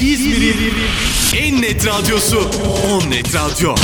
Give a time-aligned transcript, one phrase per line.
[0.00, 0.74] İzmir'in
[1.36, 2.50] en net radyosu
[2.90, 3.74] On Net Radyo.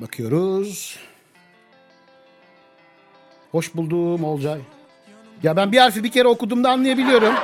[0.00, 0.96] Bakıyoruz.
[3.52, 4.60] Hoş buldum Olcay.
[5.42, 7.34] Ya ben bir harfi bir kere okuduğumda anlayabiliyorum.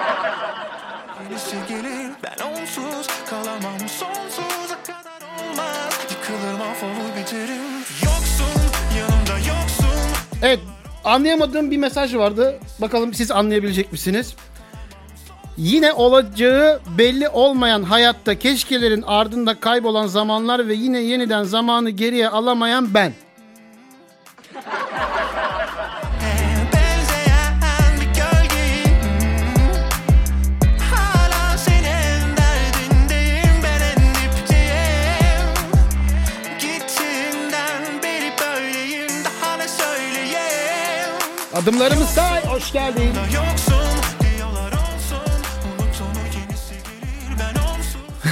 [1.30, 7.62] Yenisi gelir ben onsuz kalamam sonsuza kadar olmaz Yıkılır mahvolur biterim
[8.04, 8.60] Yoksun
[8.98, 10.00] yanımda yoksun
[10.42, 10.60] Evet
[11.04, 12.58] anlayamadığım bir mesaj vardı.
[12.80, 14.36] Bakalım siz anlayabilecek misiniz?
[15.56, 22.94] Yine olacağı belli olmayan hayatta keşkelerin ardında kaybolan zamanlar ve yine yeniden zamanı geriye alamayan
[22.94, 23.12] ben.
[26.72, 27.60] Benzeyen
[28.00, 29.00] bir gölgeyim
[30.90, 31.96] Hala senin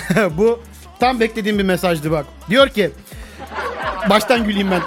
[0.31, 0.63] Bu
[1.01, 2.27] tam beklediğim bir mesajdı bak.
[2.51, 2.91] Diyor ki
[4.11, 4.83] baştan güleyim ben.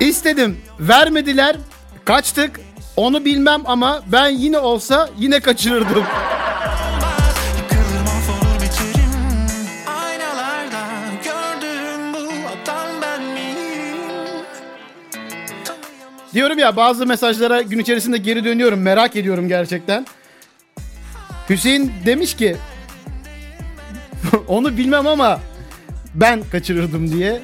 [0.06, 1.56] İstedim, vermediler,
[2.04, 2.60] kaçtık.
[2.96, 6.04] Onu bilmem ama ben yine olsa yine kaçırırdım.
[16.34, 18.80] Diyorum ya bazı mesajlara gün içerisinde geri dönüyorum.
[18.80, 20.06] Merak ediyorum gerçekten.
[21.50, 22.56] Hüseyin demiş ki
[24.48, 25.40] onu bilmem ama
[26.14, 27.42] ben kaçırırdım diye.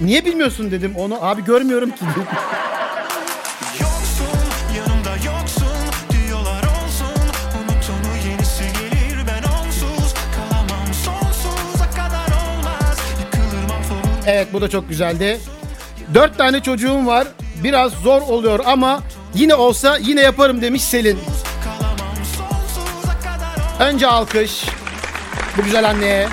[0.00, 1.24] Niye bilmiyorsun dedim onu.
[1.24, 2.04] Abi görmüyorum ki.
[14.30, 15.40] Evet bu da çok güzeldi.
[16.14, 17.28] Dört tane çocuğum var.
[17.64, 19.00] Biraz zor oluyor ama
[19.34, 21.18] yine olsa yine yaparım demiş Selin.
[23.80, 24.64] Önce alkış.
[25.58, 26.28] Bu güzel anneye.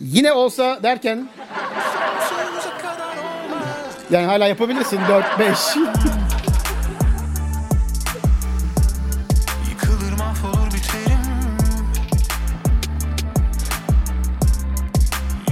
[0.00, 1.28] Yine olsa derken
[4.10, 5.48] yani hala yapabilirsin 4 5.
[9.70, 11.18] Yıkılır mahvolur biterim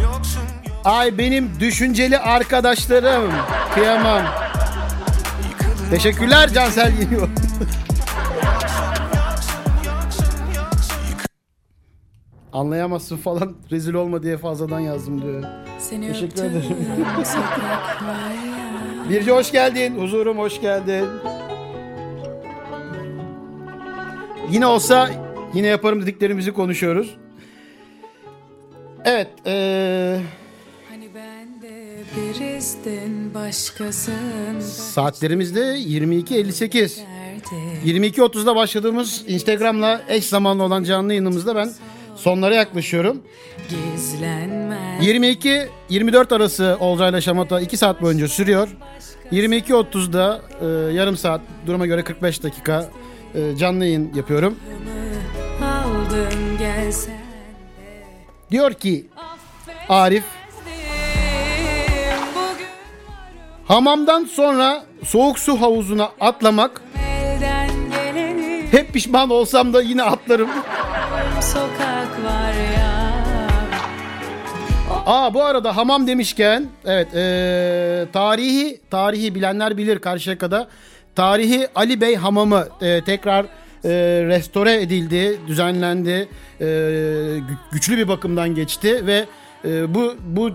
[0.02, 3.32] Yoksun yok Ay benim düşünceli arkadaşlarım.
[3.74, 4.22] Kıyamam.
[5.90, 7.28] Teşekkürler Cansel Yeniyor.
[12.66, 15.44] Anlayamazsın falan rezil olma diye fazladan yazdım diyor.
[15.78, 16.76] Seni Teşekkür ederim.
[19.10, 19.98] Birce hoş geldin.
[19.98, 21.04] Huzurum hoş geldin.
[24.50, 25.10] Yine olsa
[25.54, 27.16] yine yaparım dediklerimizi konuşuyoruz.
[29.04, 29.28] Evet.
[29.46, 30.20] eee,
[30.90, 36.98] Hani ben de biristin başkasın saatlerimizde 22.58.
[37.84, 41.70] derdi 22.30'da başladığımız Instagram'la eş zamanlı olan canlı yayınımızda ben
[42.22, 43.22] sonlara yaklaşıyorum.
[43.68, 48.68] Gizlenmez 22-24 arası Olcay'la Şamata 2 saat boyunca sürüyor.
[49.32, 52.88] 22.30'da e, yarım saat duruma göre 45 dakika
[53.34, 54.58] e, canlı yayın yapıyorum.
[58.50, 59.06] Diyor ki
[59.88, 60.24] Arif
[63.64, 66.82] hamamdan sonra soğuk su havuzuna atlamak
[68.70, 70.50] hep pişman olsam da yine atlarım.
[71.42, 72.92] Sokak var ya
[75.06, 80.68] Aa bu arada hamam demişken evet e, tarihi tarihi bilenler bilir Karşıyaka'da
[81.14, 83.90] tarihi Ali Bey Hamamı e, tekrar e,
[84.26, 86.28] restore edildi, düzenlendi,
[86.60, 87.42] e, gü-
[87.72, 89.26] güçlü bir bakımdan geçti ve
[89.64, 90.50] e, bu bu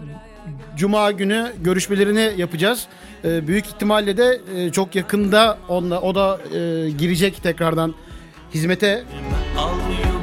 [0.77, 2.87] Cuma günü görüşmelerini yapacağız.
[3.25, 7.93] E, büyük ihtimalle de e, çok yakında onunla, o da e, girecek tekrardan
[8.53, 9.03] hizmete.
[9.57, 10.16] Alıyor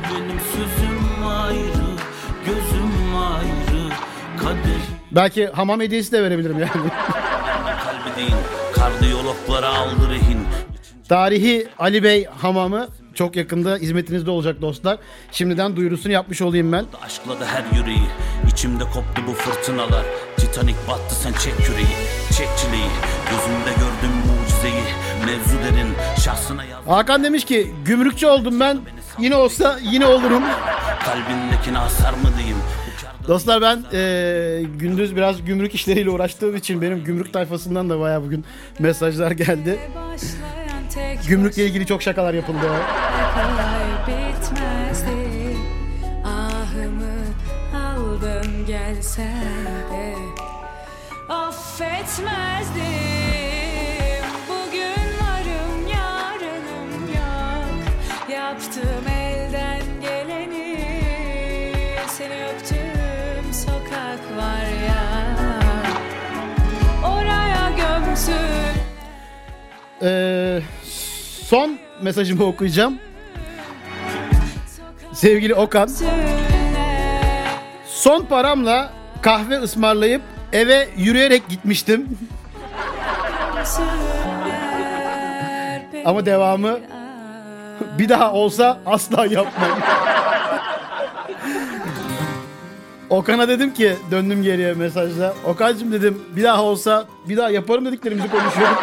[4.44, 4.80] kader
[5.12, 6.70] Belki hamam hediyesi de verebilirim yani.
[7.84, 8.34] kalbi değil,
[8.74, 10.38] kardiyologlara aldı rehin.
[11.08, 14.98] Tarihi Ali Bey Hamamı çok yakında hizmetinizde olacak dostlar.
[15.32, 16.84] Şimdiden duyurusunu yapmış olayım ben.
[17.02, 18.08] Aşkla da her yüreği,
[18.52, 20.04] içimde koptu bu fırtınalar.
[20.36, 21.96] Titanik battı sen çek yüreği,
[22.36, 22.90] çek çileyi.
[23.30, 24.84] Gözümde gördüm mucizeyi,
[25.26, 25.94] mevzu derin.
[26.86, 28.78] Hakan demiş ki gümrükçü oldum ben.
[29.18, 30.42] Yine olsa yine olurum.
[31.04, 32.56] Kalbindekine hasar mı diyeyim?
[33.28, 38.44] Dostlar ben eee, gündüz biraz gümrük işleriyle uğraştığım için benim gümrük tayfasından da bayağı bugün
[38.78, 39.78] mesajlar geldi.
[41.28, 42.70] Gümrükle ilgili çok şakalar yapıldı.
[46.24, 47.24] Ahımı
[47.86, 49.44] aldın gelsen
[49.92, 50.14] de
[51.28, 53.03] Affetmezdim
[70.04, 70.60] Ee,
[71.48, 72.98] son mesajımı okuyacağım.
[75.12, 75.90] Sevgili Okan.
[77.86, 78.92] Son paramla
[79.22, 80.22] kahve ısmarlayıp
[80.52, 82.18] eve yürüyerek gitmiştim.
[86.04, 86.78] Ama devamı
[87.98, 89.78] bir daha olsa asla yapmam.
[93.10, 95.34] Okan'a dedim ki döndüm geriye mesajla.
[95.44, 98.78] Okan'cığım dedim bir daha olsa bir daha yaparım dediklerimizi konuşuyorduk.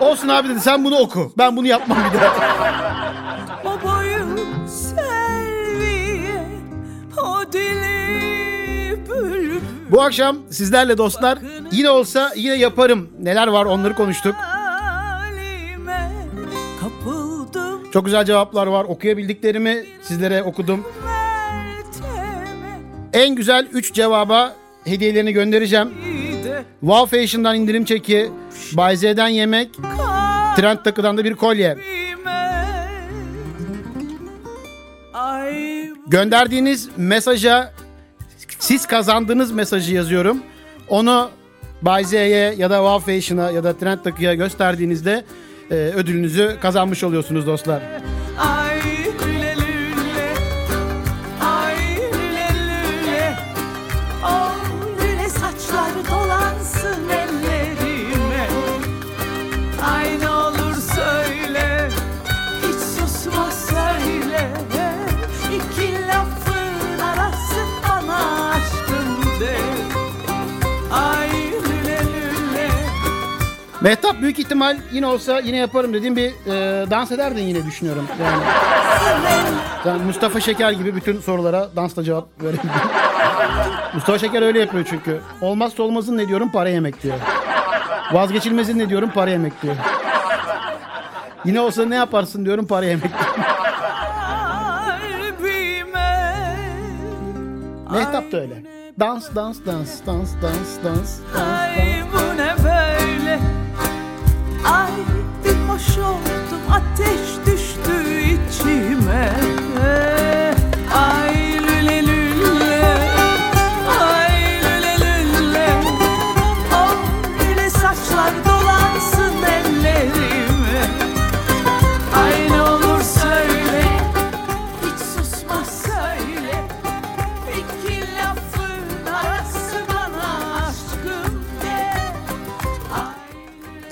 [0.00, 1.32] Olsun abi dedi sen bunu oku.
[1.38, 2.34] Ben bunu yapmam bir daha.
[3.64, 4.38] Babayım
[4.68, 6.42] Selviye
[7.22, 9.60] o dili bülbül
[9.90, 11.38] Bu akşam sizlerle dostlar
[11.72, 13.08] yine olsa yine yaparım.
[13.20, 14.34] Neler var onları konuştuk.
[17.92, 18.84] Çok güzel cevaplar var.
[18.84, 20.84] Okuyabildiklerimi sizlere okudum.
[23.12, 24.52] En güzel 3 cevaba
[24.84, 25.94] hediyelerini göndereceğim.
[26.80, 28.30] Wow Fashion'dan indirim çeki,
[28.72, 29.70] Bay Z'den yemek,
[30.56, 31.76] Trend Takı'dan da bir kolye.
[36.06, 37.72] Gönderdiğiniz mesaja
[38.58, 40.42] siz kazandığınız mesajı yazıyorum.
[40.88, 41.30] Onu
[41.82, 45.24] Bay Z'ye ya da Wow Fashion'a ya da Trend Takı'ya gösterdiğinizde
[45.70, 47.82] e, ödülünüzü kazanmış oluyorsunuz dostlar.
[73.80, 78.06] Mehtap büyük ihtimal yine olsa yine yaparım dediğim bir e, dans ederdin yine düşünüyorum.
[78.22, 78.42] Yani,
[79.84, 82.70] sen Mustafa Şeker gibi bütün sorulara dansla cevap verebilirim.
[83.94, 85.20] Mustafa Şeker öyle yapıyor çünkü.
[85.40, 87.16] Olmazsa olmazın ne diyorum para yemek diyor.
[88.12, 89.74] Vazgeçilmezin ne diyorum para yemek diyor.
[91.44, 93.46] Yine olsa ne yaparsın diyorum para yemek diyor.
[97.90, 98.62] Mehtap da öyle.
[99.00, 101.20] Dans dans dans dans dans dans dans.
[101.34, 101.95] Böyle
[104.66, 104.90] Ay
[105.44, 109.32] bir hoş oldum ateş düştü içime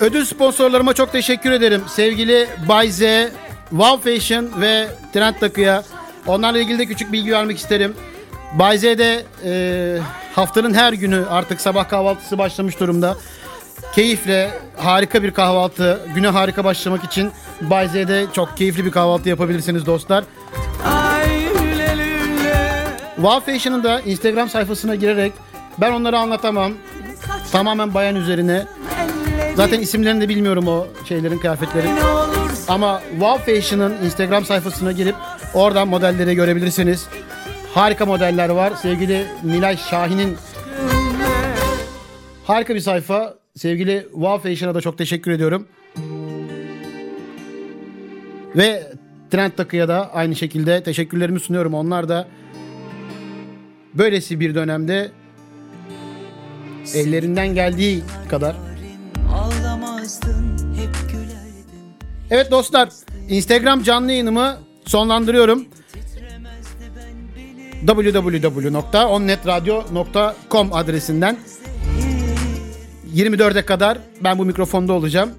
[0.05, 1.83] Ödül sponsorlarıma çok teşekkür ederim.
[1.87, 2.99] Sevgili Bay Z,
[3.69, 5.83] Wow Fashion ve Trend Takı'ya.
[6.27, 7.93] Onlarla ilgili de küçük bilgi vermek isterim.
[8.53, 9.99] Bay Z'de e,
[10.35, 13.17] haftanın her günü artık sabah kahvaltısı başlamış durumda.
[13.95, 17.31] Keyifle harika bir kahvaltı, güne harika başlamak için
[17.61, 20.23] Bay Z'de çok keyifli bir kahvaltı yapabilirsiniz dostlar.
[23.15, 25.33] Wow Fashion'ın da Instagram sayfasına girerek
[25.77, 26.73] ben onları anlatamam.
[27.51, 28.65] Tamamen bayan üzerine.
[29.55, 31.91] Zaten isimlerini de bilmiyorum o şeylerin, kıyafetlerin.
[32.67, 35.15] Ama Wow Fashion'ın Instagram sayfasına girip
[35.53, 37.07] oradan modelleri görebilirsiniz.
[37.73, 38.73] Harika modeller var.
[38.81, 40.37] Sevgili Nilay Şahin'in
[42.43, 43.33] harika bir sayfa.
[43.55, 45.67] Sevgili Wow Fashion'a da çok teşekkür ediyorum.
[48.55, 48.83] Ve
[49.31, 51.73] Trend Takı'ya da aynı şekilde teşekkürlerimi sunuyorum.
[51.73, 52.27] Onlar da
[53.93, 55.11] böylesi bir dönemde
[56.93, 58.55] ellerinden geldiği kadar
[62.31, 62.89] Evet dostlar
[63.29, 65.65] Instagram canlı yayınımı sonlandırıyorum.
[67.87, 71.37] www.onnetradio.com adresinden
[73.15, 75.31] 24'e kadar ben bu mikrofonda olacağım.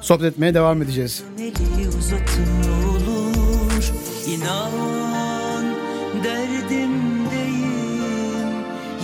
[0.00, 1.22] Sohbet etmeye devam edeceğiz.
[4.26, 5.64] İnan
[6.24, 7.24] derdimdeyim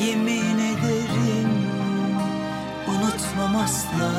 [0.07, 1.51] Yemin ederim
[2.89, 4.11] Unutmam asla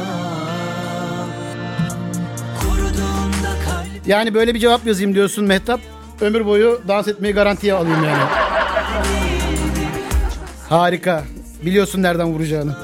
[4.05, 5.79] Yani böyle bir cevap yazayım diyorsun Mehtap.
[6.21, 8.23] Ömür boyu dans etmeyi garantiye alayım yani.
[10.69, 11.23] Harika.
[11.65, 12.75] Biliyorsun nereden vuracağını.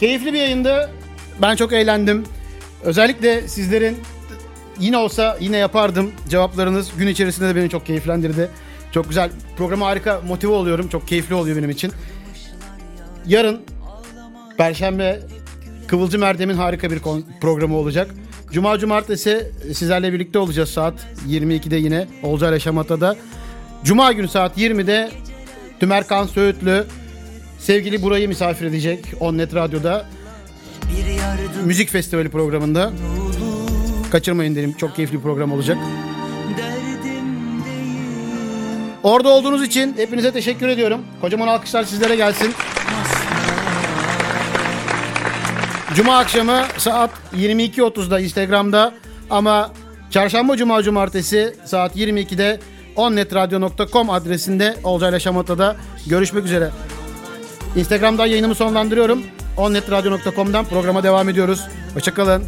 [0.00, 0.90] Keyifli bir yayındı.
[1.42, 2.24] Ben çok eğlendim.
[2.82, 3.98] Özellikle sizlerin
[4.80, 8.50] yine olsa yine yapardım cevaplarınız gün içerisinde de beni çok keyiflendirdi.
[8.92, 9.30] Çok güzel.
[9.56, 10.88] Programa harika motive oluyorum.
[10.88, 11.92] Çok keyifli oluyor benim için.
[13.26, 13.60] Yarın
[14.58, 15.20] Perşembe
[15.86, 17.00] Kıvılcım Erdem'in harika bir
[17.40, 18.10] programı olacak.
[18.52, 20.94] Cuma cumartesi sizlerle birlikte olacağız saat
[21.28, 23.16] 22'de yine Olcay ile Şamata'da.
[23.84, 25.10] Cuma günü saat 20'de
[25.80, 26.86] Tümerkan Söğütlü
[27.58, 30.06] sevgili Buray'ı misafir edecek Onnet Radyo'da.
[30.82, 32.92] Bir yardım Müzik Festivali programında.
[34.12, 34.72] Kaçırmayın derim.
[34.72, 35.78] Çok keyifli program olacak.
[39.02, 41.00] Orada olduğunuz için hepinize teşekkür ediyorum.
[41.20, 42.54] Kocaman alkışlar sizlere gelsin.
[45.94, 48.94] Cuma akşamı saat 22.30'da Instagram'da
[49.30, 49.72] ama
[50.10, 52.60] çarşamba, cuma, cumartesi saat 22'de
[52.96, 56.70] onnetradio.com adresinde Olcayla Şamata'da görüşmek üzere.
[57.76, 59.22] Instagram'dan yayınımı sonlandırıyorum.
[59.56, 61.60] onnetradio.com'dan programa devam ediyoruz.
[61.94, 62.44] Hoşçakalın.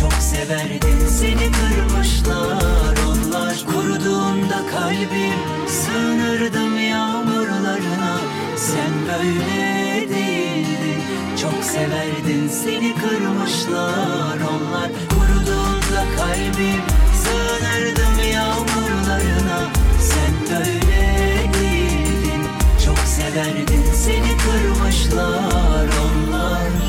[0.00, 8.18] Çok severdin seni kırmışlar onlar Kuruduğunda kalbim sığınırdım yağmurlarına
[8.56, 11.02] Sen böyle değildin
[11.42, 16.80] Çok severdin seni kırmışlar onlar Kuruduğunda kalbim
[17.22, 18.71] sığınırdım yağmurlarına
[23.34, 26.81] Çok severdin seni kırmışlar onlar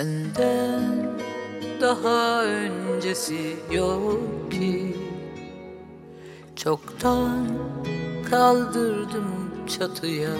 [0.00, 1.18] Senden
[1.80, 4.96] daha öncesi yok ki.
[6.56, 7.46] Çoktan
[8.30, 10.36] kaldırdım çatıya.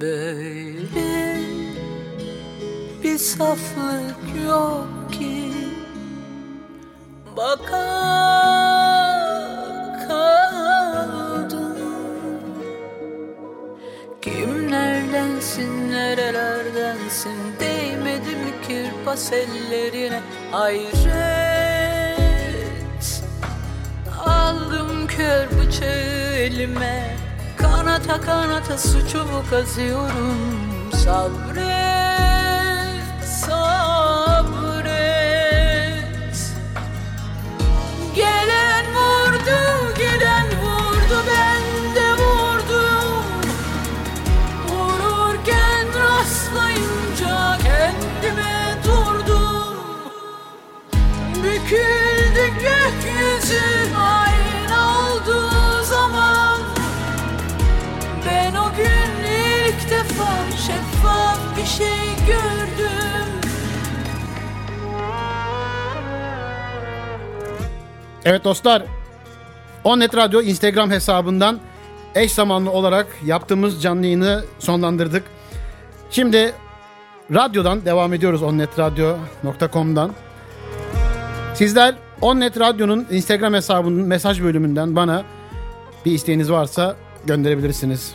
[0.00, 1.36] Böyle
[3.02, 5.52] bir saflık yok ki.
[7.36, 8.39] Baka
[19.10, 20.20] kirpas ellerine
[20.52, 20.90] Hayret.
[24.26, 27.16] Aldım kör bıçağı elime
[27.56, 30.36] Kanata kanata suçumu kazıyorum
[31.04, 31.79] Sabret,
[68.24, 68.82] Evet dostlar.
[69.84, 71.58] Onnet Radyo Instagram hesabından
[72.14, 75.24] eş zamanlı olarak yaptığımız canlı yayını sonlandırdık.
[76.10, 76.54] Şimdi
[77.34, 80.12] radyodan devam ediyoruz onnetradyo.com'dan.
[81.54, 85.24] Sizler Onnet Radyo'nun Instagram hesabının mesaj bölümünden bana
[86.06, 88.14] bir isteğiniz varsa gönderebilirsiniz.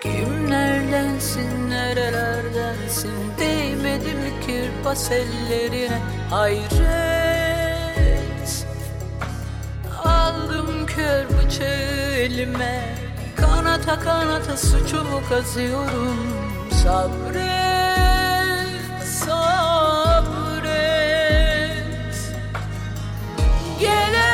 [0.00, 5.98] Kimlerdensin, nerelerdensin Değmedi mi kirpas ellerine
[6.30, 7.01] Hayret
[10.96, 13.02] kör bıçağı elime
[13.36, 16.16] Kanata kanata suçumu kazıyorum.
[16.82, 17.52] Sabret,
[19.04, 20.72] sabret.
[23.80, 24.31] Gelen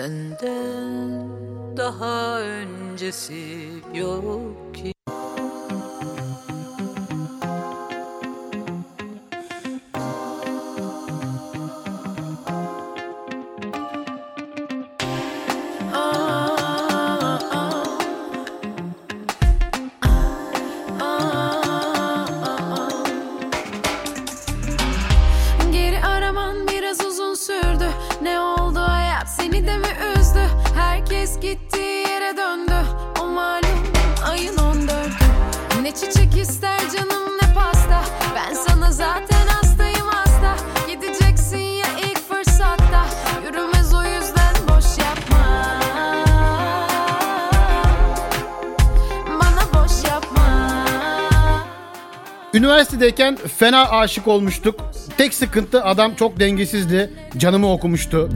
[0.00, 1.28] Senden
[1.76, 3.44] daha öncesi
[3.94, 4.92] yok ki
[53.00, 54.80] Üniversitedeyken fena aşık olmuştuk.
[55.18, 57.10] Tek sıkıntı adam çok dengesizdi.
[57.36, 58.28] Canımı okumuştu.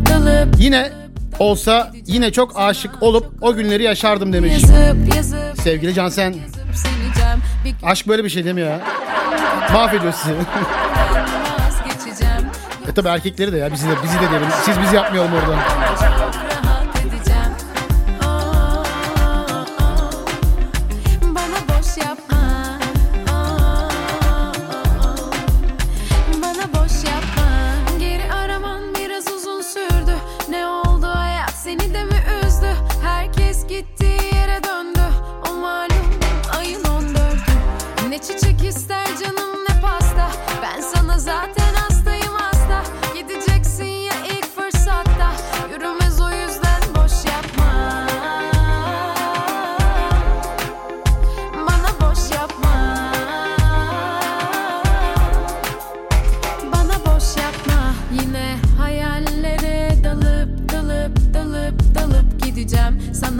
[0.58, 0.92] Yine
[1.38, 4.52] olsa yine çok aşık olup o günleri yaşardım demiş.
[5.62, 6.34] Sevgili Cansen
[7.82, 8.80] aşk böyle bir şey değil mi ya?
[9.72, 10.34] Mahvediyor sizi.
[12.88, 14.46] e tabi erkekleri de ya bizi de bizi de derim.
[14.64, 15.58] Siz bizi yapmayalım oradan.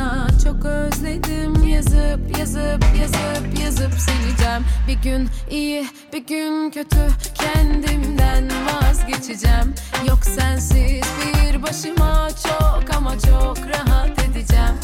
[0.04, 1.68] Sana çok özledim.
[1.68, 4.64] Yazıp yazıp yazıp yazıp sileceğim.
[4.88, 7.08] Bir gün iyi bir gün kötü.
[7.34, 9.74] Kendimden vazgeçeceğim.
[10.08, 11.04] Yok sensiz
[11.42, 14.74] bir başıma çok ama çok rahat edeceğim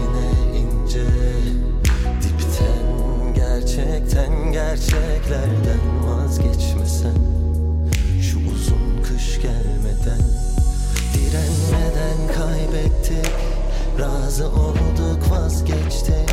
[0.00, 1.06] yine ince
[2.22, 7.18] Dipten gerçekten gerçeklerden vazgeçmesen
[8.22, 10.22] Şu uzun kış gelmeden
[11.14, 13.32] Direnmeden kaybettik
[13.98, 16.30] Razı olduk vazgeçtik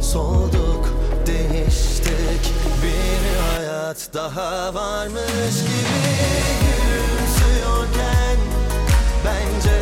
[0.00, 0.94] Soğuduk
[1.26, 6.14] değiştik Bir hayat daha varmış gibi
[6.60, 8.38] Gülümsüyorken
[9.24, 9.80] Bence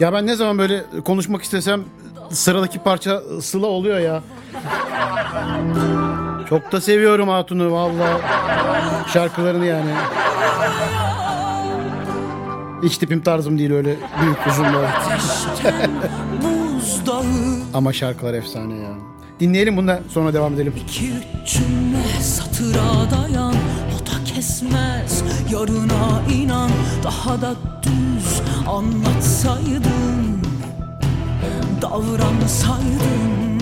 [0.00, 1.84] Ya ben ne zaman böyle konuşmak istesem
[2.30, 4.22] sıradaki parça Sıla oluyor ya.
[6.48, 8.20] Çok da seviyorum Hatun'u valla.
[9.12, 9.90] Şarkılarını yani.
[12.82, 14.88] Hiç tipim tarzım değil öyle büyük uzun böyle.
[16.42, 17.24] Buzdağı
[17.74, 18.90] Ama şarkılar efsane ya.
[19.40, 20.74] Dinleyelim bundan sonra devam edelim.
[20.76, 23.54] iki üç cümle satıra dayan
[23.96, 26.70] O da kesmez yarına inan
[27.04, 28.07] Daha da düz
[28.68, 30.42] anlatsaydın
[31.82, 33.58] Davransaydın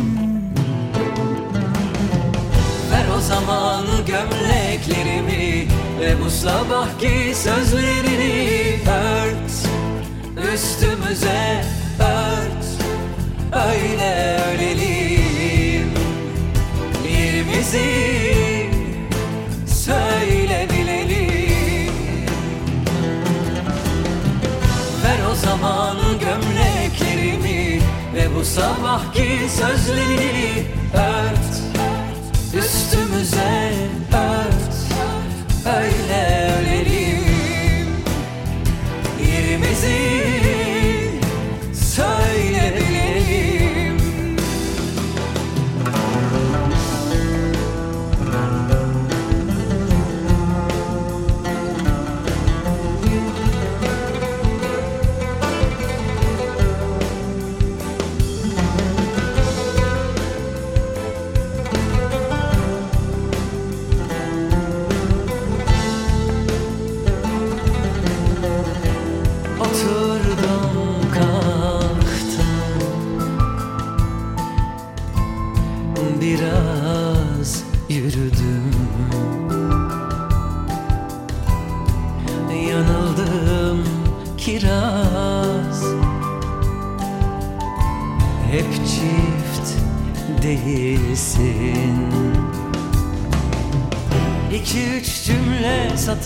[2.91, 5.69] Ver o zamanı gömleklerimi
[6.01, 9.69] Ve bu sabahki sözlerini ört.
[10.55, 11.65] Üstümüze
[12.01, 12.67] ört
[13.53, 15.91] Öyle ölelim
[17.11, 18.46] Yerimizi
[28.57, 31.77] sabahki sözlerini ört
[32.55, 33.66] Üstümüze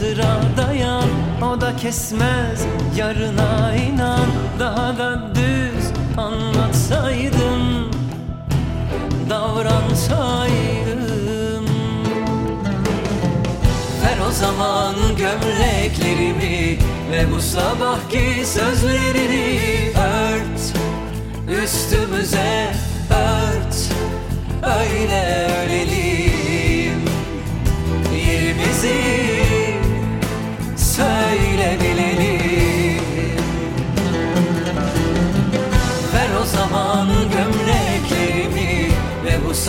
[0.00, 1.08] satıra dayan.
[1.42, 4.26] O da kesmez yarına inan.
[4.58, 5.84] Daha da düz
[6.16, 7.92] anlatsaydın
[9.30, 10.46] Davransaydım.
[14.02, 16.78] Ver o zaman gömleklerimi
[17.12, 20.72] Ve bu sabahki sözlerini ört.
[21.64, 22.72] Üstümüze
[23.10, 23.76] ört.
[24.62, 27.04] Öyle ölelim
[28.26, 29.29] Yerimizi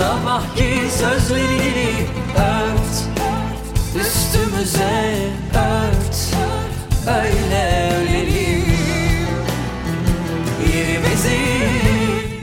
[0.01, 1.89] sabahki sözlerini
[2.35, 2.95] ört
[4.01, 5.13] Üstümüze
[5.53, 6.17] ört
[7.07, 8.61] Öyle ölelim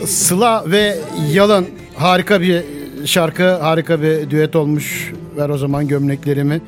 [0.07, 0.99] Sıla ve
[1.33, 2.65] Yalın harika bir
[3.05, 5.13] şarkı, harika bir düet olmuş.
[5.37, 6.61] Ver o zaman gömleklerimi.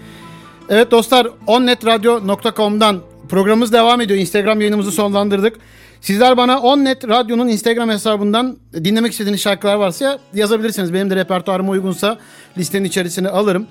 [0.71, 4.21] Evet dostlar onnetradio.com'dan programımız devam ediyor.
[4.21, 5.57] Instagram yayınımızı sonlandırdık.
[6.01, 10.95] Sizler bana Onnet Radyo'nun Instagram hesabından dinlemek istediğiniz şarkılar varsa yazabilirsiniz.
[10.95, 12.19] Benim de repertuarıma uygunsa
[12.59, 13.67] listenin içerisine alırım.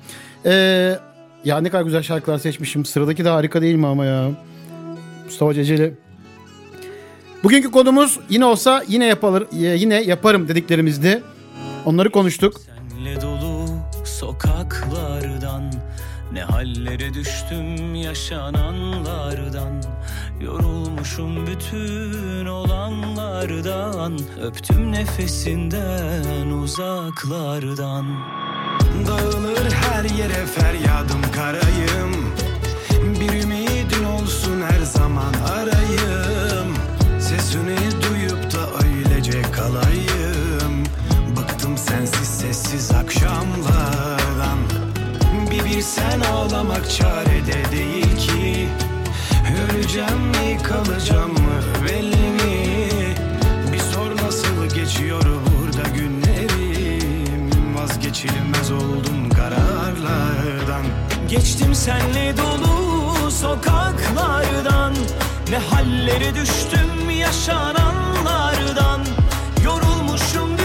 [0.45, 0.95] Ee,
[1.45, 2.85] ya ne kadar güzel şarkılar seçmişim.
[2.85, 4.31] Sıradaki de harika değil mi ama ya?
[5.25, 5.93] Mustafa Ceceli.
[7.43, 11.23] Bugünkü konumuz yine olsa yine yapılır yine yaparım dediklerimizdi.
[11.85, 12.53] Onları konuştuk.
[12.65, 13.65] Senle dolu
[14.05, 15.73] sokaklardan
[16.33, 19.83] Ne hallere düştüm yaşananlardan
[20.41, 28.05] Yorulmuşum bütün olanlardan Öptüm nefesinden uzaklardan.
[29.07, 32.33] Dağılır her yere feryadım karayım
[33.19, 36.73] Bir ümidin olsun her zaman arayım.
[37.19, 40.83] Sesini duyup da öylece kalayım
[41.37, 42.91] Bıktım sensiz sessiz
[45.69, 48.69] Bir sen ağlamak çarede değil ki.
[49.73, 52.79] Öleceğim mi kalacağım mı belli mi?
[53.73, 57.75] Bir sor nasıl geçiyor burada günlerim?
[57.75, 60.84] Vazgeçilmez oldum kararlardan.
[61.29, 64.93] Geçtim senle dolu sokaklardan.
[65.49, 69.01] Ne hallere düştüm yaşananlardan.
[69.63, 70.58] Yorulmuşum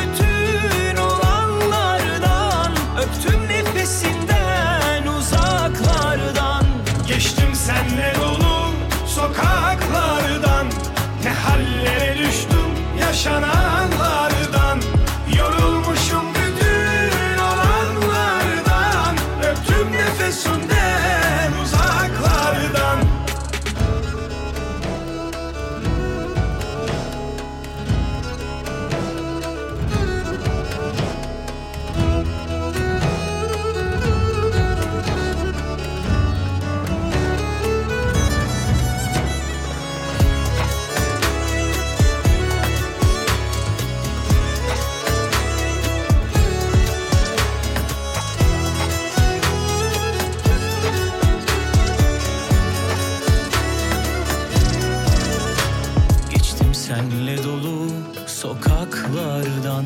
[58.26, 59.84] sokaklardan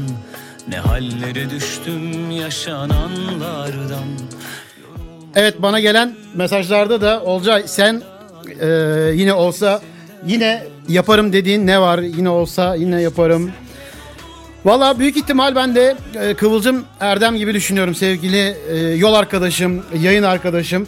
[0.68, 4.08] Ne hallere düştüm yaşananlardan
[5.34, 8.02] Evet bana gelen mesajlarda da Olcay sen
[8.60, 8.66] e,
[9.14, 9.82] yine olsa
[10.26, 11.98] yine yaparım dediğin ne var?
[11.98, 13.52] Yine olsa yine yaparım.
[14.64, 20.22] Valla büyük ihtimal ben de e, Kıvılcım Erdem gibi düşünüyorum sevgili e, yol arkadaşım, yayın
[20.22, 20.86] arkadaşım.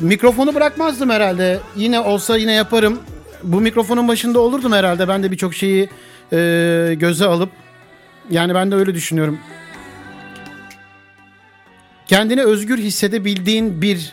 [0.00, 1.60] Mikrofonu bırakmazdım herhalde.
[1.76, 2.98] Yine olsa yine yaparım.
[3.42, 5.08] Bu mikrofonun başında olurdum herhalde.
[5.08, 5.88] Ben de birçok şeyi
[6.32, 7.50] e, göze alıp
[8.30, 9.38] yani ben de öyle düşünüyorum.
[12.06, 14.12] Kendini özgür hissedebildiğin bir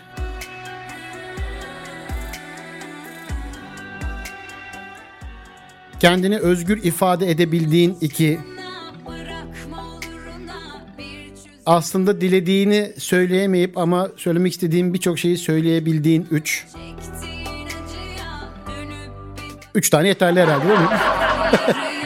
[5.99, 8.39] kendini özgür ifade edebildiğin iki
[11.65, 16.65] aslında dilediğini söyleyemeyip ama söylemek istediğin birçok şeyi söyleyebildiğin üç.
[19.77, 20.87] Üç tane yeterli herhalde değil mi?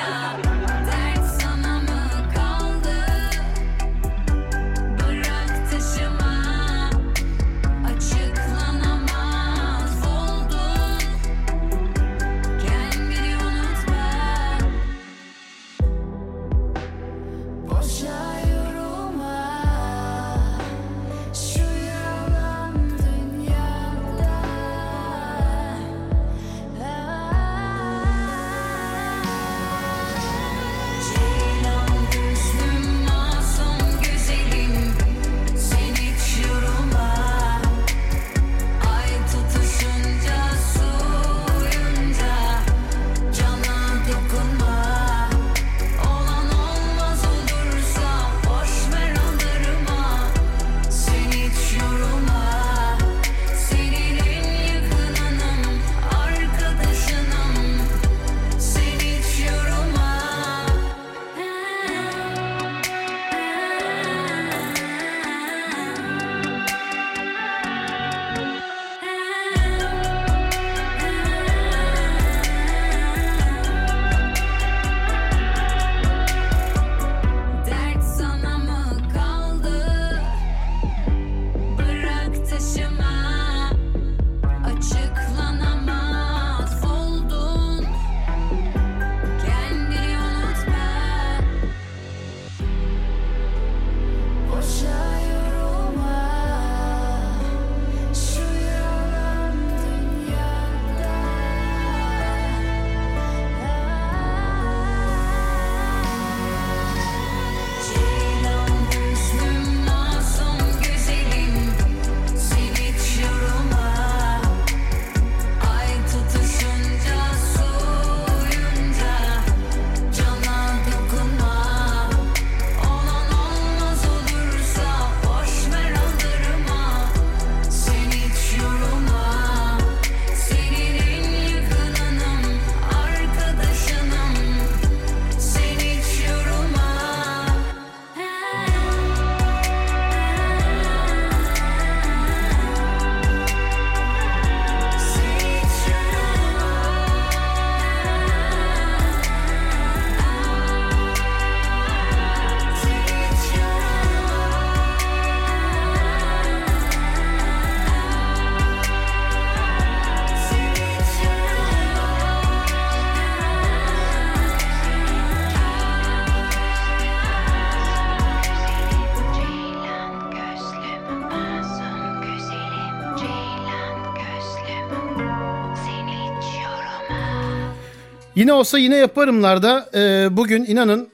[178.41, 181.09] Yine olsa yine yaparımlarda e, bugün inanın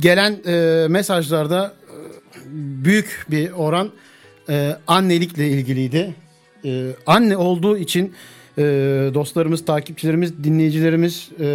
[0.00, 1.96] gelen e, mesajlarda e,
[2.84, 3.90] büyük bir oran
[4.48, 6.14] e, annelikle ilgiliydi.
[6.64, 8.12] E, anne olduğu için
[8.58, 8.62] e,
[9.14, 11.46] dostlarımız, takipçilerimiz, dinleyicilerimiz e,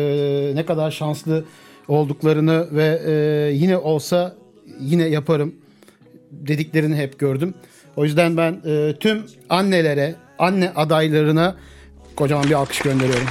[0.55, 1.45] ne kadar şanslı
[1.87, 3.11] olduklarını ve e,
[3.53, 4.35] yine olsa
[4.79, 5.55] yine yaparım
[6.31, 7.53] dediklerini hep gördüm.
[7.95, 11.55] O yüzden ben e, tüm annelere, anne adaylarına
[12.15, 13.27] kocaman bir alkış gönderiyorum.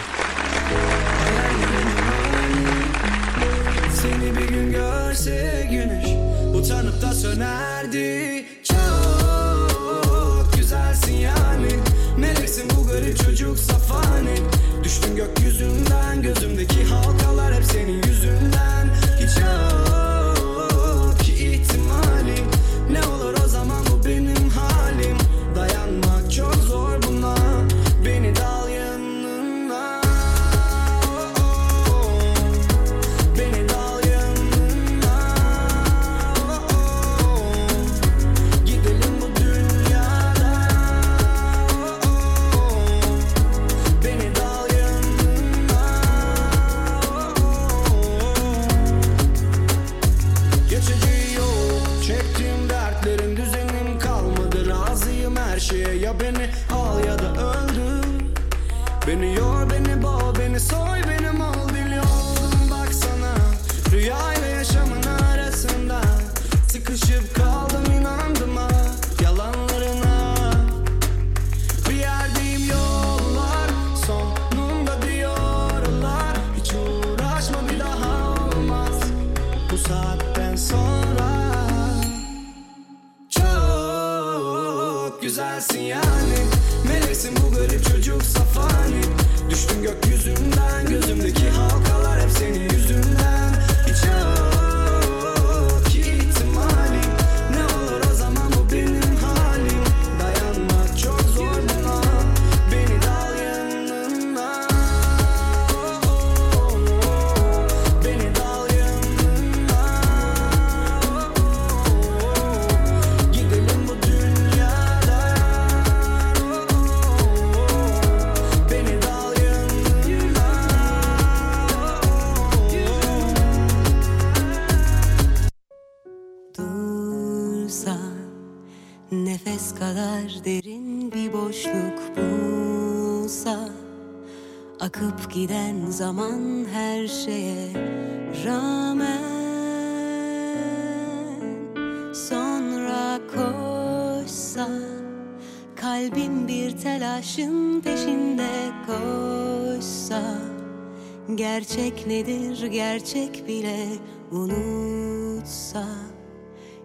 [151.35, 153.87] Gerçek nedir gerçek bile
[154.31, 155.87] unutsa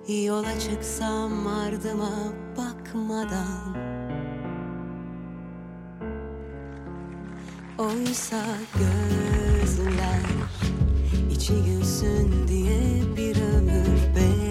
[0.07, 3.75] Yola çıksam ardıma bakmadan.
[7.77, 10.21] Oysa gözler
[11.31, 14.44] içi gülsün diye bir ömür bekler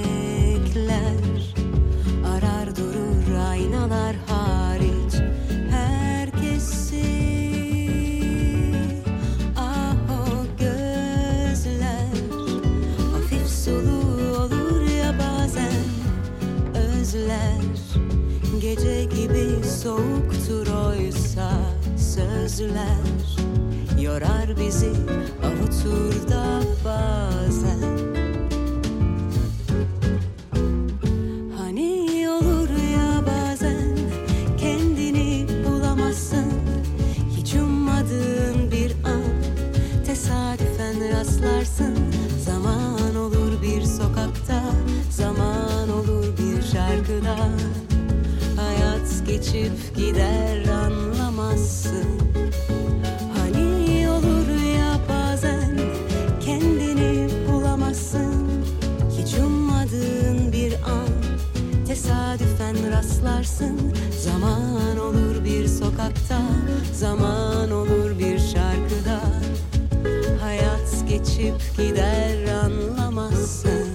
[19.85, 21.51] soğuktur oysa
[21.97, 23.24] sözler.
[24.01, 24.93] Yorar bizi
[25.45, 26.45] avutur da
[26.85, 27.74] bazen
[49.55, 52.05] geçip gider anlamazsın.
[53.38, 55.80] Hani olur ya bazen
[56.40, 58.62] kendini bulamazsın.
[59.18, 61.09] Hiç ummadığın bir an
[61.86, 63.94] tesadüfen rastlarsın.
[64.20, 66.40] Zaman olur bir sokakta,
[66.92, 69.20] zaman olur bir şarkıda.
[70.40, 73.94] Hayat geçip gider anlamazsın.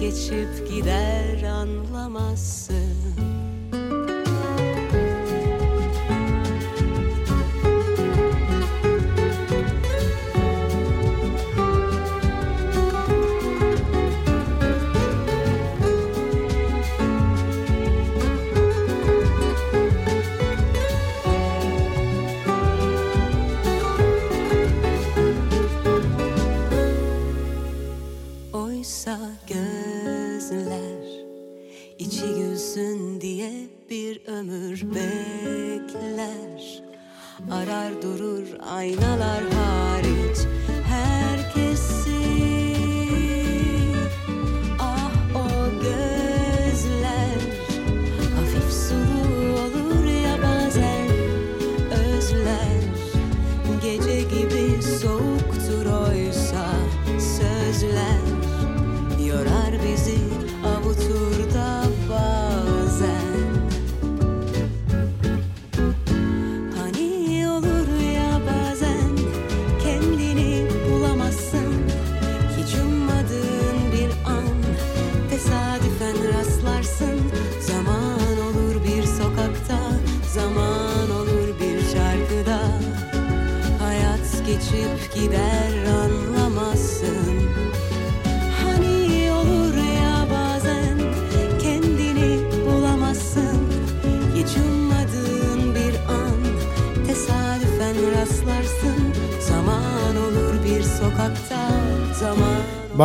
[0.00, 2.53] Geçip gider anlamazsın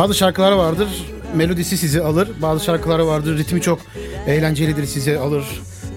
[0.00, 0.88] Bazı şarkılar vardır
[1.34, 2.28] melodisi sizi alır.
[2.42, 3.80] Bazı şarkılar vardır ritmi çok
[4.26, 5.44] eğlencelidir sizi alır.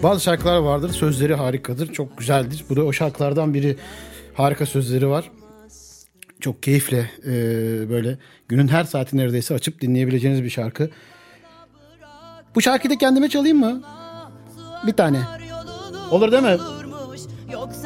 [0.04, 1.94] Bazı şarkılar vardır sözleri harikadır.
[1.94, 2.66] Çok güzeldir.
[2.70, 3.78] Bu da o şarkılardan biri.
[4.34, 5.32] Harika sözleri var.
[6.40, 7.32] Çok keyifle e,
[7.90, 10.90] böyle günün her saati neredeyse açıp dinleyebileceğiniz bir şarkı.
[12.56, 13.82] Bu şarkıyı da kendime çalayım mı?
[14.88, 15.20] Bir tane.
[16.12, 16.58] Olur değil mi?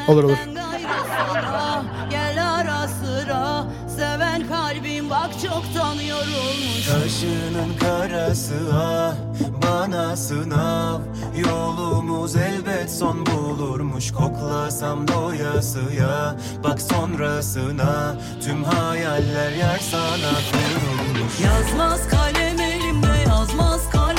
[0.08, 0.38] Olur olur.
[8.74, 9.14] Ah
[9.64, 11.00] bana sınav.
[11.38, 14.12] Yolumuz elbet son bulurmuş.
[14.12, 24.17] Koklasam doyasıya Bak sonrasına Tüm hayaller yer sana kurulmuş Yazmaz kalem elimde yazmaz kalem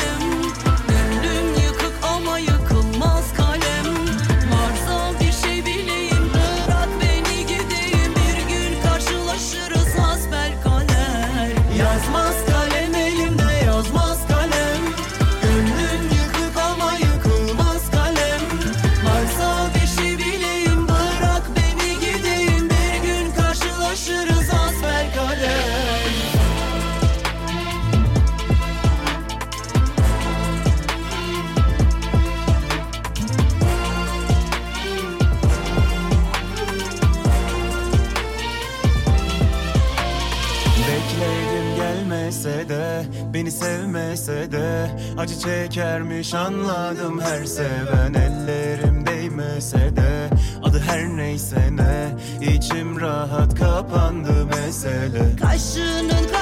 [44.28, 47.20] sevmese de Acı çekermiş anladım.
[47.20, 50.30] Her seven Ellerim değmese de
[50.62, 52.16] Adı her neyse ne
[52.54, 55.36] içim rahat kapandı mesele.
[55.40, 56.37] Kaşının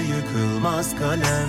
[0.00, 1.48] yıkılmaz kalem.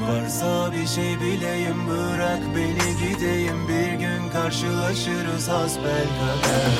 [0.00, 3.68] Varsa bir şey bileyim bırak beni gideyim.
[3.68, 6.70] Bir gün karşılaşırız hasbel kader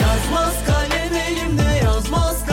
[0.00, 2.45] Yazmaz kalem elimde yazmaz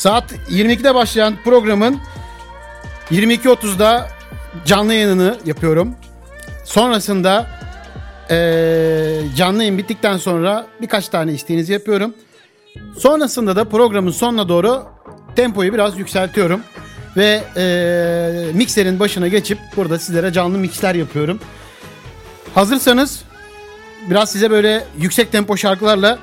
[0.00, 1.98] Saat 22'de başlayan programın
[3.10, 4.08] 22.30'da
[4.66, 5.94] canlı yayınını yapıyorum.
[6.64, 7.46] Sonrasında
[8.30, 12.14] eee, canlı yayın bittikten sonra birkaç tane isteğinizi yapıyorum.
[12.98, 14.84] Sonrasında da programın sonuna doğru
[15.36, 16.60] tempoyu biraz yükseltiyorum.
[17.16, 21.40] Ve eee, mikserin başına geçip burada sizlere canlı mixler yapıyorum.
[22.54, 23.22] Hazırsanız
[24.10, 26.18] biraz size böyle yüksek tempo şarkılarla,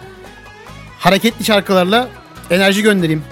[0.99, 2.07] hareketli şarkılarla
[2.49, 3.23] enerji göndereyim.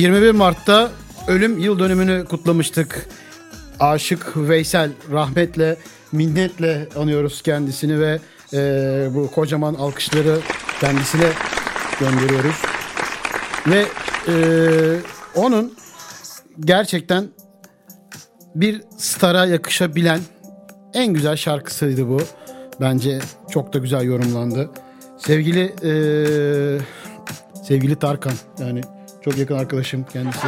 [0.00, 0.90] 21 Mart'ta
[1.28, 3.06] ölüm yıl dönümünü kutlamıştık.
[3.80, 5.76] Aşık Veysel rahmetle,
[6.12, 8.18] minnetle anıyoruz kendisini ve
[8.52, 8.58] e,
[9.14, 10.38] bu kocaman alkışları
[10.80, 11.26] kendisine
[12.00, 12.54] gönderiyoruz.
[13.66, 13.84] Ve
[14.28, 14.34] e,
[15.34, 15.74] onun
[16.60, 17.28] gerçekten
[18.54, 20.20] bir stara yakışabilen
[20.94, 22.20] en güzel şarkısıydı bu.
[22.80, 23.18] Bence
[23.50, 24.70] çok da güzel yorumlandı.
[25.18, 25.92] Sevgili e,
[27.64, 28.80] sevgili Tarkan yani
[29.24, 30.46] çok yakın arkadaşım kendisi.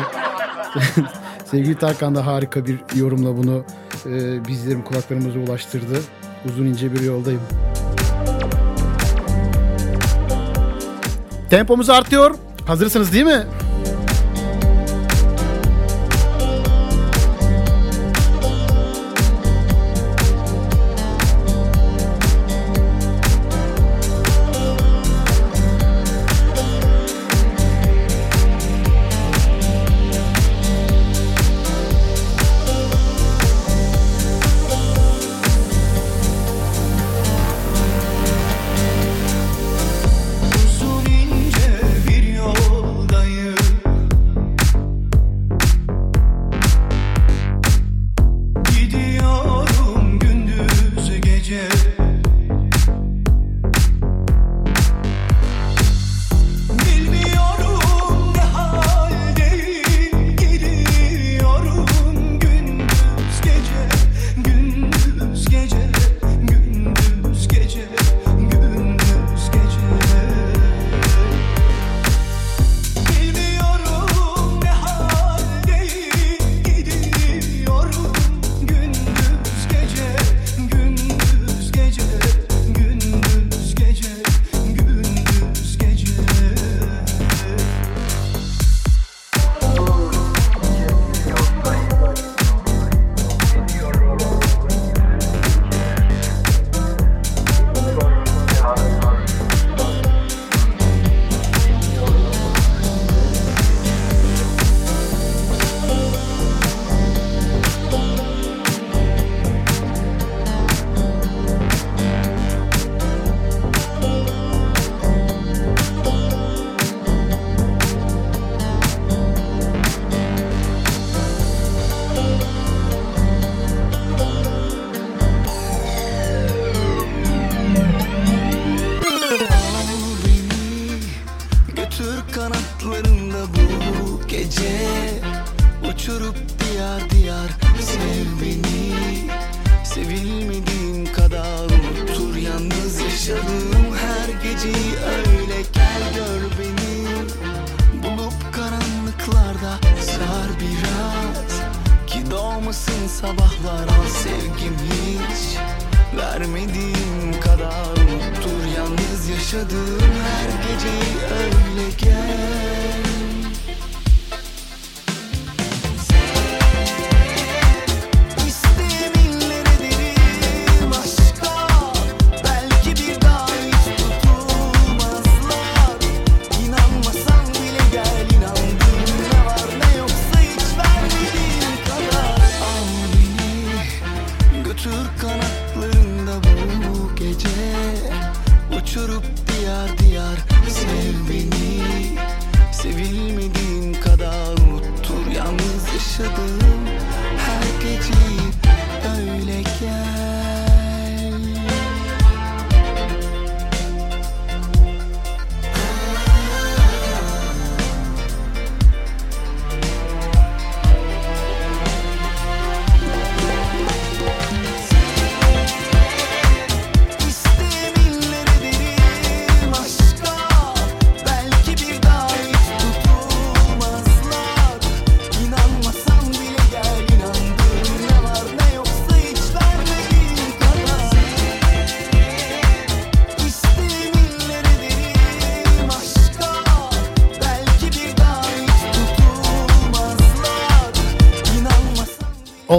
[1.44, 3.64] sevgili Tarkan da harika bir yorumla bunu
[4.06, 6.00] e, bizlerin kulaklarımıza ulaştırdı.
[6.44, 7.40] Uzun ince bir yoldayım.
[11.50, 12.34] Tempomuz artıyor.
[12.66, 13.46] Hazırsınız değil mi?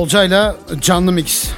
[0.03, 1.49] Bolca'yla canlı mix.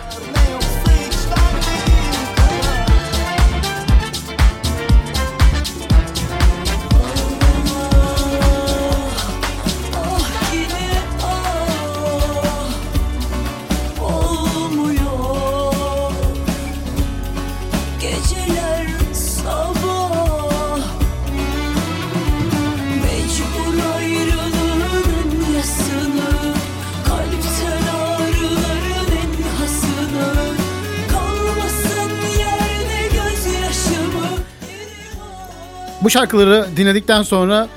[36.06, 37.68] bu şarkıları dinledikten sonra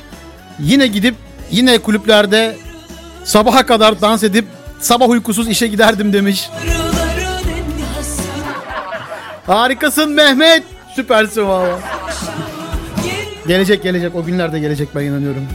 [0.59, 1.15] yine gidip
[1.51, 2.57] yine kulüplerde
[3.25, 4.45] sabaha kadar dans edip
[4.81, 6.51] sabah uykusuz işe giderdim demiş.
[9.47, 10.63] Harikasın Mehmet.
[10.97, 11.79] Süpersin valla.
[13.47, 15.49] gelecek gelecek o günler de gelecek ben inanıyorum.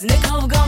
[0.00, 0.61] Ne kavgam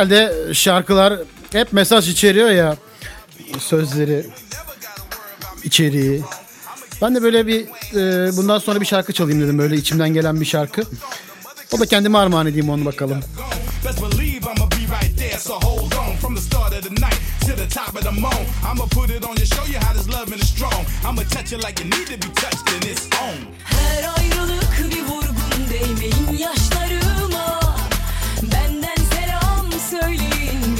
[0.00, 1.14] Genelde şarkılar
[1.52, 2.76] hep mesaj içeriyor ya.
[3.58, 4.26] Sözleri,
[5.64, 6.22] içeriği.
[7.02, 7.60] Ben de böyle bir
[7.94, 9.58] e, bundan sonra bir şarkı çalayım dedim.
[9.58, 10.82] Böyle içimden gelen bir şarkı.
[11.72, 13.20] O da kendime armağan edeyim onu bakalım.
[17.50, 18.42] to the top of the moon.
[18.70, 20.80] I'ma put it on you, show you how this loving is strong.
[21.04, 23.36] I'ma touch it like you need to be touched and it's on.
[23.64, 26.89] Her ayrılık bir vurgun değmeyin yaşlar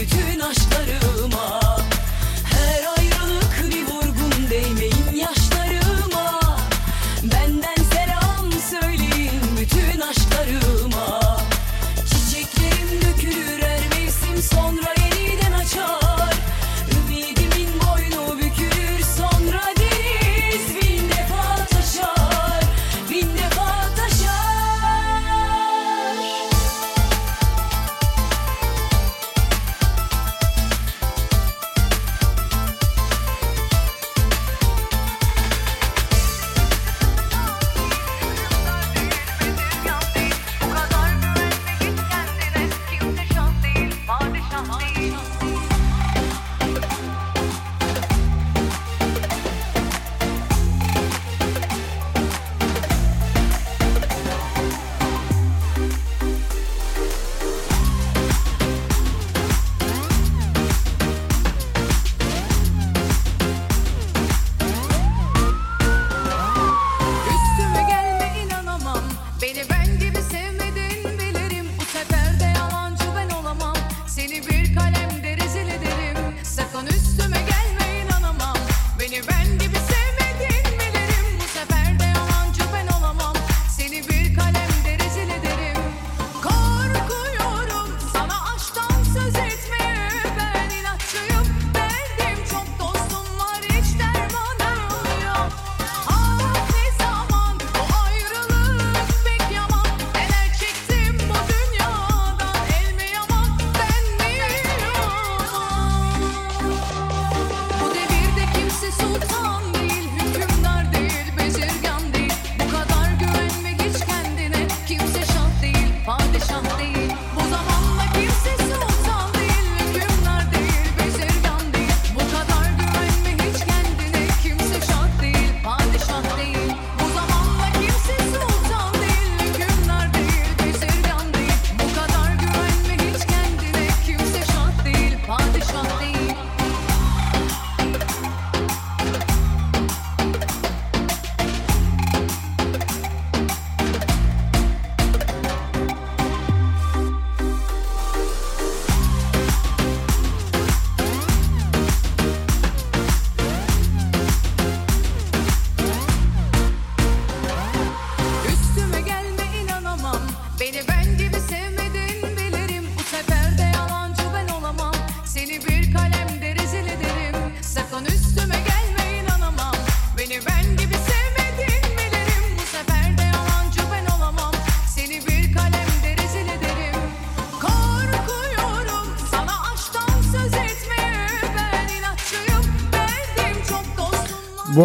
[0.00, 1.09] bütün aşkları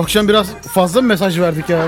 [0.06, 1.88] akşam biraz fazla mı mesaj verdik ya?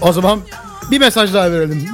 [0.00, 0.40] O zaman
[0.90, 1.88] bir mesaj daha verelim.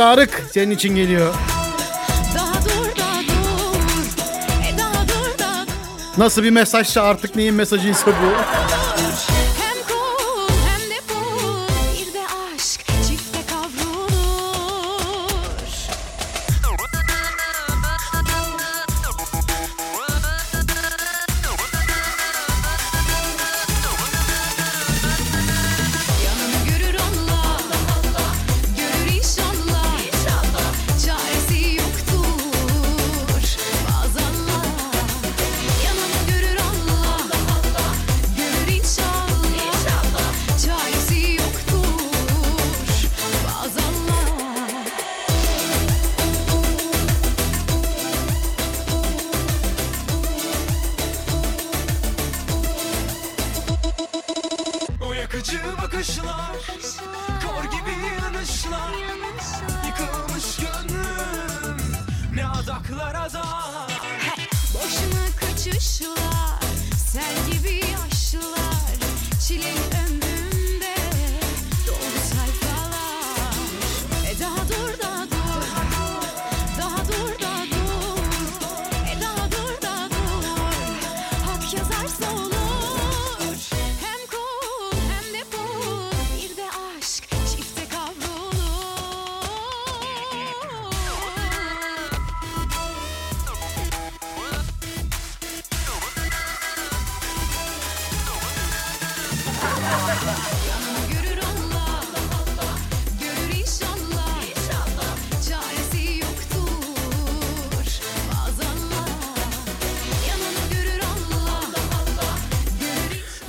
[0.00, 1.34] Tarık senin için geliyor.
[6.18, 8.12] Nasıl bir mesajsa artık neyin mesajıysa bu.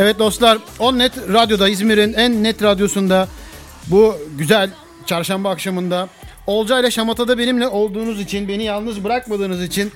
[0.02, 3.28] Evet dostlar 10 Net Radyo'da İzmir'in en net radyosunda
[3.88, 4.70] bu güzel
[5.06, 6.10] çarşamba akşamında
[6.48, 9.92] Olca ile Şamata'da benimle olduğunuz için beni yalnız bırakmadığınız için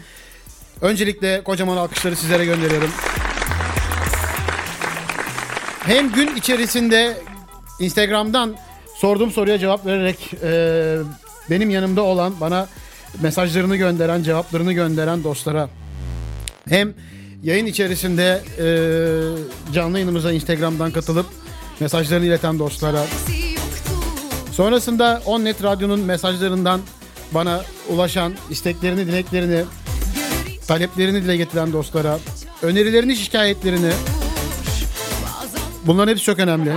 [0.81, 2.89] öncelikle kocaman alkışları sizlere gönderiyorum.
[5.79, 7.17] Hem gün içerisinde
[7.79, 8.55] Instagram'dan
[8.95, 10.97] sorduğum soruya cevap vererek e,
[11.49, 12.67] benim yanımda olan bana
[13.21, 15.69] mesajlarını gönderen cevaplarını gönderen dostlara
[16.69, 16.93] hem
[17.45, 21.25] yayın içerisinde e, canlı yayınımıza Instagram'dan katılıp
[21.79, 23.05] mesajlarını ileten dostlara
[24.51, 26.81] sonrasında Onnet Radyo'nun mesajlarından
[27.31, 29.63] bana ulaşan isteklerini, dileklerini,
[30.67, 32.19] taleplerini dile getiren dostlara,
[32.61, 33.91] önerilerini, şikayetlerini
[35.85, 36.71] bunların hepsi çok önemli.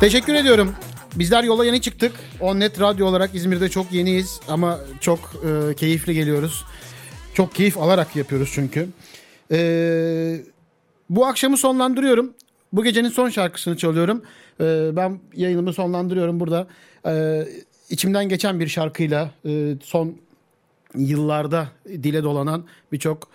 [0.00, 0.74] Teşekkür ediyorum.
[1.14, 2.12] Bizler yola yeni çıktık.
[2.40, 6.64] Onnet Radyo olarak İzmir'de çok yeniyiz ama çok e, keyifli geliyoruz.
[7.34, 8.88] Çok keyif alarak yapıyoruz çünkü.
[9.52, 10.40] Ee,
[11.10, 12.34] bu akşamı sonlandırıyorum.
[12.72, 14.22] Bu gecenin son şarkısını çalıyorum.
[14.60, 16.66] Ee, ben yayınımı sonlandırıyorum burada.
[17.06, 17.44] Ee,
[17.90, 20.16] içimden geçen bir şarkıyla e, son
[20.94, 23.28] yıllarda dile dolanan birçok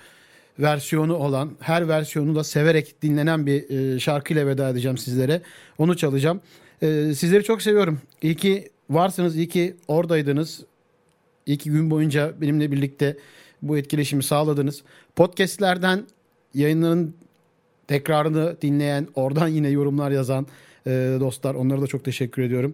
[0.60, 5.42] versiyonu olan, her versiyonu da severek dinlenen bir e, şarkıyla veda edeceğim sizlere.
[5.78, 6.42] Onu çalacağım.
[6.82, 8.02] Ee, sizleri çok seviyorum.
[8.22, 10.62] İyi ki varsınız, iyi ki oradaydınız.
[11.46, 13.18] İyi ki gün boyunca benimle birlikte
[13.62, 14.84] bu etkileşimi sağladınız.
[15.16, 16.04] Podcast'lerden
[16.54, 17.16] yayınların
[17.88, 20.48] tekrarını dinleyen, oradan yine yorumlar yazan
[20.88, 22.74] e, dostlar onlara da çok teşekkür ediyorum.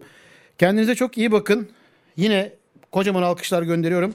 [0.58, 1.68] Kendinize çok iyi bakın.
[2.16, 2.52] Yine
[2.92, 4.14] kocaman alkışlar gönderiyorum.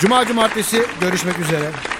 [0.00, 1.91] Cuma cumartesi görüşmek üzere.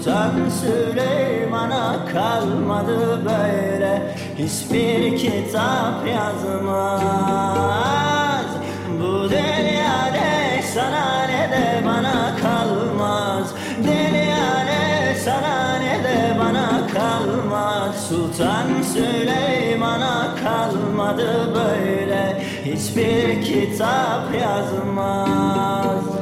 [0.00, 7.00] Sultan Süleyman'a kalmadı böyle Hiçbir kitap yazmaz.
[9.00, 13.54] Bu dünya ne sana ne de bana kalmaz.
[13.84, 18.08] Dünya ne sana ne de bana kalmaz.
[18.08, 26.19] Sultan Süleyman'a kalmadı böyle Hiçbir kitap yazmaz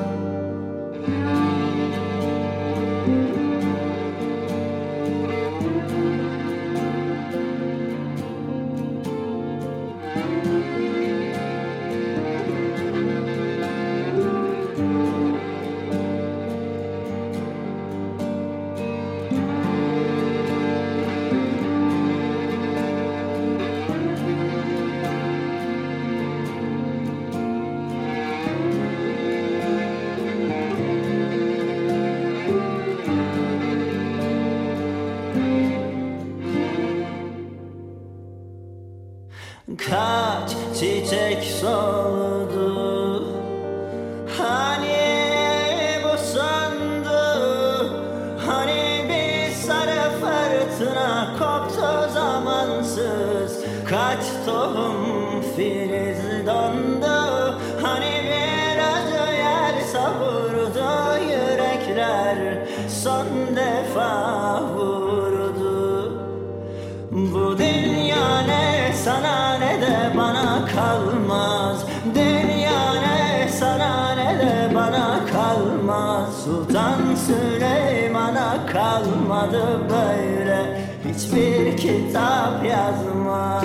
[81.18, 83.64] Hiçbir kitap yazmaz.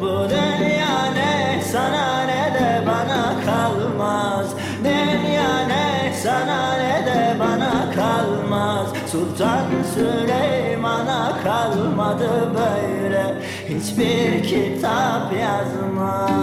[0.00, 4.46] Bu dünya ne sana ne de bana kalmaz.
[4.84, 8.86] Dünya ne sana ne de bana kalmaz.
[9.12, 13.34] Sultan Süleyman'a kalmadı böyle.
[13.68, 16.38] Hiçbir kitap yazmaz.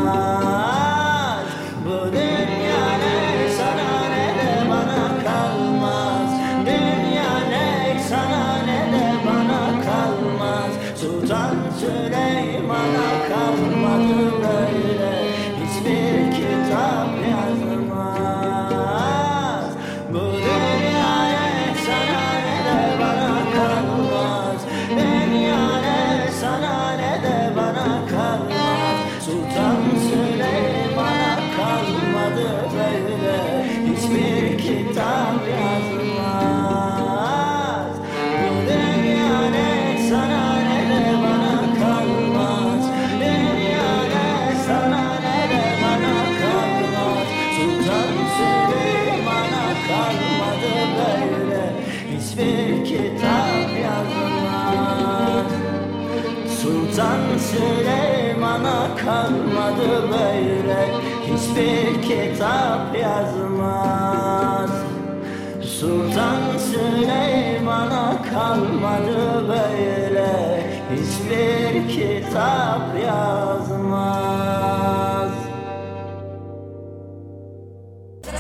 [1.86, 2.35] Bu dünya
[61.56, 64.70] Hiçbir kitap yazmaz.
[65.64, 75.32] Sultan Süleyman'a kalmadı böyle Hiçbir kitap yazmaz.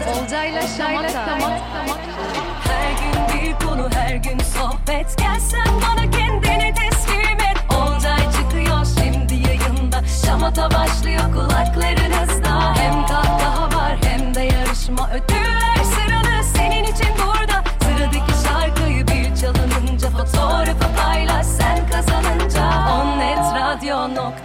[0.07, 1.37] Olcayla şamata.
[2.63, 5.17] Her gün bir konu her gün sohbet.
[5.17, 6.04] Gelsen bana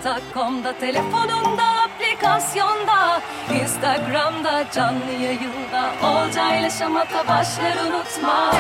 [0.00, 3.22] Onnetradio.com'da Telefonunda aplikasyonda
[3.62, 8.52] Instagram'da canlı yayında Olcayla şamata başlar unutma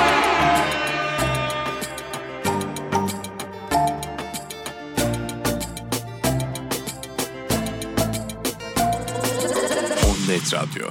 [10.28, 10.88] Net Radyo.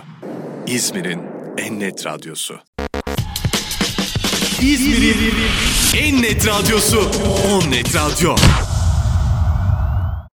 [0.68, 1.22] İzmir'in
[1.58, 2.60] en net radyosu.
[4.62, 5.36] İzmir'in
[5.98, 7.12] en net radyosu.
[7.52, 8.36] On Net Radyo.